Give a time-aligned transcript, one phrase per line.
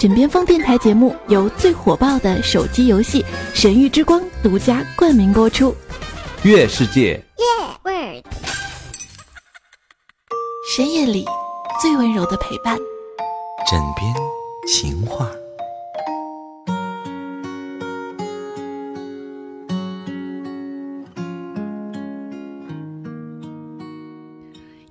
[0.00, 5.76] 枕边风电台节目由最火爆的手机游戏《神域之光》独家冠名播出。
[6.42, 7.22] 月世界，
[10.74, 11.26] 深夜里
[11.82, 12.78] 最温柔的陪伴。
[13.70, 14.14] 枕边
[14.66, 15.30] 情话。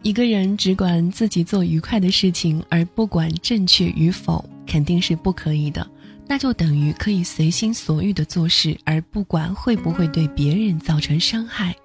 [0.04, 5.86] 一个人只管自己做愉快的事情，而不管正确与否，肯定是不可以的。
[6.28, 11.76] 那就等于可以随心所欲的做事，而不管会不会对别人造成伤害。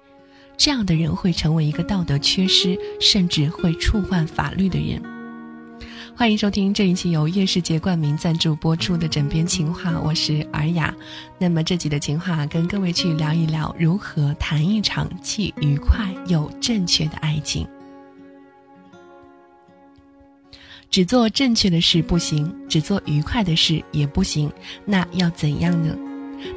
[0.55, 5.01] 这样的人会成为一个道德缺失，甚至会触犯法律的人。
[6.15, 10.95] 欢迎收听这一期由叶世界冠名赞助播出的《枕边情话》，我是尔雅。
[11.37, 17.67] 那么这集的情话，跟各位去聊一聊如何谈一场既愉快又正确的爱情。
[20.89, 24.51] 只做正确的事不行，只做愉快的事也不行，
[24.85, 25.95] 那要怎样呢？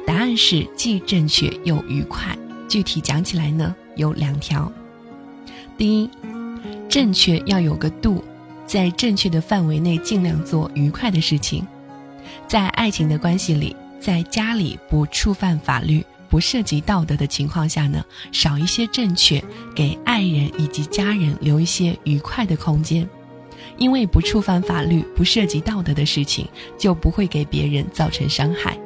[0.05, 2.37] 答案是既正确又愉快。
[2.67, 4.71] 具体讲起来呢，有两条。
[5.77, 6.09] 第一，
[6.87, 8.23] 正确要有个度，
[8.65, 11.65] 在正确的范围内尽量做愉快的事情。
[12.47, 19.43] 在爱情的关系里，在家里不触犯法律、不涉及道德的情况下呢，少一些正确，
[19.75, 23.09] 给爱人以及家人留一些愉快的空间。
[23.79, 28.77] 因为不触犯法律、不涉及道德的事情，就不会给别人造成伤害。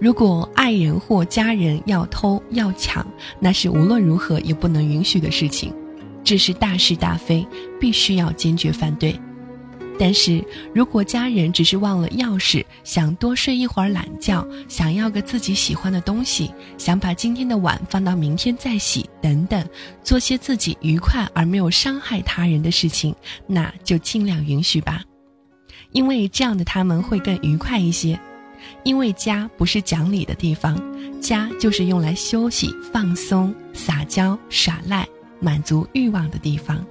[0.00, 3.06] 如果爱人或家人要偷要抢，
[3.38, 5.72] 那是无论如何也不能允许的事情，
[6.24, 7.46] 这是大是大非，
[7.80, 9.14] 必须要坚决反对。
[10.04, 19.64] 但是如果家人只是忘了钥匙，想多睡一会儿懒觉，想要个自己喜欢的东西，想把今天的碗放到明天再洗，等等，
[20.02, 23.14] 做些自己愉快而没有伤害他人的事情，
[23.46, 25.04] 那就尽量允许吧，
[25.92, 28.18] 因为这样的他们会更愉快一些。
[28.82, 30.76] 因为家不是讲理的地方，
[31.20, 35.06] 家就是用来休息、放松、撒娇、耍赖、
[35.38, 36.84] 满足欲望的地方。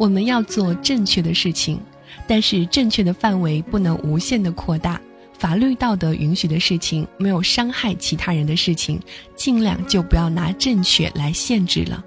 [0.00, 1.78] 我们要做正确的事情，
[2.26, 4.98] 但是正确的范围不能无限的扩大。
[5.38, 8.98] 法律道德允许的事情，没有伤害其他人的事情，
[9.36, 12.02] 尽量就不要拿正确来限制了。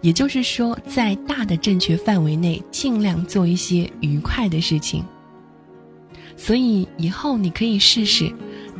[0.00, 5.04] 也就是说，在大的正确范围内，尽量做一些愉快的事情。
[6.36, 8.28] 所以以后你可以试试，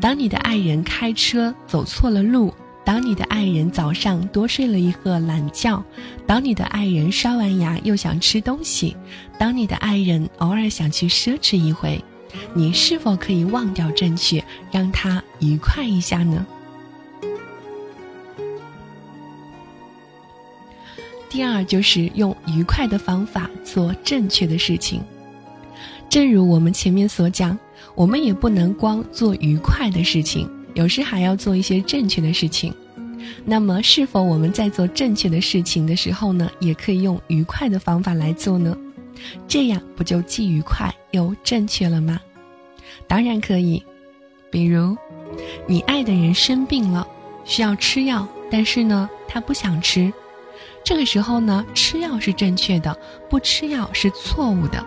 [0.01, 2.53] 当你的爱人开车走错了路。
[2.87, 5.85] 当你的爱人早上多睡了一个懒觉，
[6.25, 8.97] 当你的爱人刷完牙又想吃东西，
[9.37, 12.01] 当你的爱人偶尔想去奢侈一回，
[12.55, 16.47] 你是否可以忘掉正确，让他愉快一下呢？
[21.29, 25.03] 第二就是用愉快的方法做正确的事情。
[26.09, 27.59] 正如我们前面所讲，
[27.97, 30.49] 我们也不能光做愉快的事情。
[30.77, 32.73] 有时还要做一些正确的事情，
[33.47, 38.77] 那么是否我们在做正确的事情的时候呢，也可以用愉快的方法来做呢？
[39.49, 42.21] 这样不就既愉快又正确了吗？
[43.09, 43.83] 当然可以。
[44.51, 44.95] 比如，
[45.67, 47.07] 你爱的人生病了，
[47.47, 50.13] 需要吃药，但是呢，他不想吃，
[50.85, 52.95] 这个时候呢，吃药是正确的，
[53.31, 54.85] 不吃药是错误的。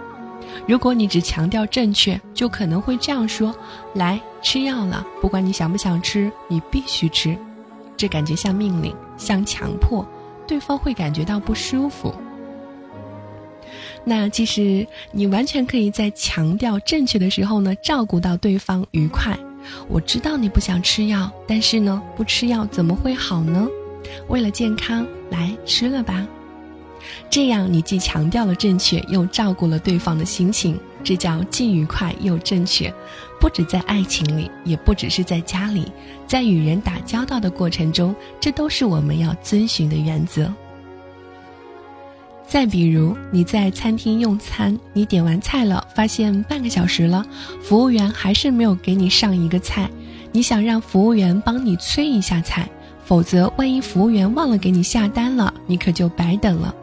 [0.67, 3.55] 如果你只强调正确，就可能会这样说
[3.95, 7.37] ：“来吃药了，不管你想不想吃，你必须吃。”
[7.97, 10.07] 这感觉像命令，像强迫，
[10.47, 12.13] 对方会感觉到不舒服。
[14.05, 19.37] 那其实你完全可以在强调正确的时候呢，照顾到对方愉快。
[19.89, 23.67] 我知道你不想吃药，但是呢，不吃药怎么会好呢？
[24.29, 26.25] 为了健康，来吃了吧。
[27.29, 32.93] 这样，你既强调了正确，又照顾了对方的心情，这叫既愉快又正确。
[33.39, 35.85] 不止在爱情里，也不只是在家里，
[36.27, 40.53] 在与人打交道的过程中，这都是我们要遵循的原则。
[42.45, 47.23] 再比如，你在餐厅用餐，你点完菜了，发现半个小时了，
[47.61, 49.89] 服务员还是没有给你上一个菜，
[50.31, 52.67] 你想让服务员帮你催一下菜，
[53.05, 56.75] 否则万一服务员忘了给你下单了，你可就白等了。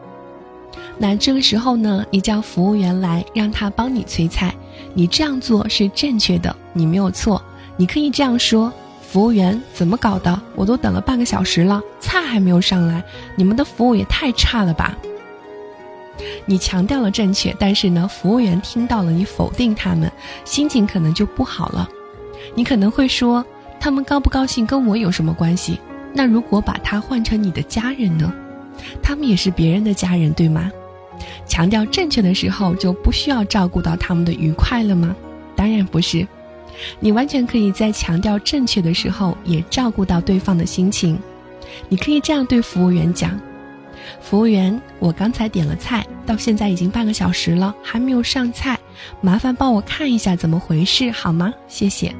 [0.99, 4.53] 那这个时候呢，你叫服务员来，让他帮你催菜。
[4.93, 7.41] 你这样做是正确的，你没有错。
[7.75, 8.73] 你可以这样说
[9.07, 10.41] ：“服务员，怎么搞的？
[10.55, 13.03] 我都等了半个小时了，菜还没有上来，
[13.35, 14.97] 你们的服务也太差了吧！”
[16.47, 20.11] 你强调了正确，但是呢，服务员听到了你否定他们，
[20.45, 21.87] 心情可能就不好了。
[22.55, 23.45] 你可能会说
[23.79, 25.79] ：“他们高不高兴跟我有什么关系？”
[26.11, 28.33] 那如果把它换成你的家人呢？
[29.03, 30.71] 他们也是别人的家人，对吗？
[31.45, 35.15] 强调正确的时候，就不需要照顾到他们的愉快了吗？
[35.55, 36.27] 当然不是，
[36.99, 41.19] 你完全可以在强调正确的时候，也照顾到对方的心情。
[41.89, 43.39] 你可以这样对服务员讲
[44.21, 48.79] ：“服务员，我刚才点了菜，到现在已经半个小时了，还没有上菜，
[49.21, 51.53] 麻烦帮我看一下怎么回事好吗？
[51.67, 52.13] 谢谢。”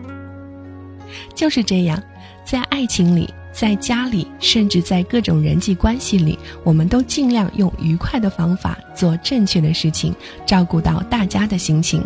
[1.33, 2.01] 就是这样，
[2.43, 3.33] 在爱情里。
[3.57, 10.13] 在家里，甚至在各种人际关系里，我们都尽量用愉快的方法做正确的事情，
[10.45, 12.05] 照顾到大家的心情。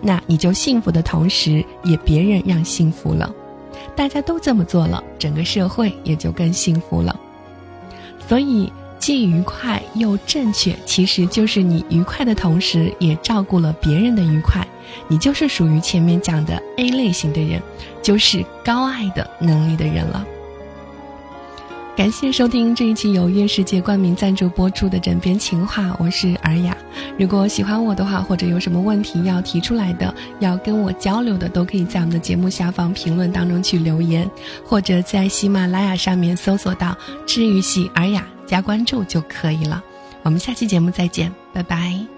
[0.00, 3.30] 那你就幸福的同时，也别人让幸福了。
[3.94, 7.14] 大家都这么做了，整个社会也就更幸福了。
[8.26, 14.66] 所以，既愉快又正确，其实就是你愉快的同时，也照顾了别人的愉快。
[15.06, 17.60] 你就是属于前面讲的 A 类型的人，
[18.02, 20.26] 就是高爱的能力的人了。
[21.98, 26.76] 感谢收听这一期由月世界冠名赞助播出的《枕边情话》，我是尔雅。
[27.18, 34.30] 如果喜欢我的话，或者有什么问题要提出来的，要跟我交流的，都可以在我们的节目下方评论当中去留言，
[34.64, 36.96] 或者在喜马拉雅上面搜索到
[37.26, 39.82] “治愈系尔雅”加关注就可以了。
[40.22, 42.17] 我们下期节目再见，拜拜。